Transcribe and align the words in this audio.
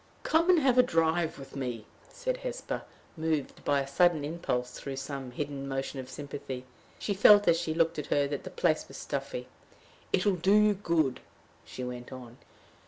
"Come 0.23 0.49
and 0.49 0.57
have 0.57 0.79
a 0.79 0.81
drive 0.81 1.37
with 1.37 1.55
me," 1.55 1.85
said 2.09 2.37
Hesper, 2.37 2.81
moved 3.15 3.63
by 3.63 3.81
a 3.81 3.87
sudden 3.87 4.25
impulse: 4.25 4.71
through 4.71 4.95
some 4.95 5.29
hidden 5.29 5.67
motion 5.67 5.99
of 5.99 6.09
sympathy, 6.09 6.65
she 6.97 7.13
felt, 7.13 7.47
as 7.47 7.59
she 7.59 7.75
looked 7.75 7.99
at 7.99 8.07
her, 8.07 8.27
that 8.27 8.43
the 8.43 8.49
place 8.49 8.87
was 8.87 8.97
stuffy. 8.97 9.47
"It 10.11 10.25
will 10.25 10.37
do 10.37 10.55
you 10.55 10.73
good," 10.73 11.19
she 11.65 11.83
went 11.83 12.11
on. 12.11 12.39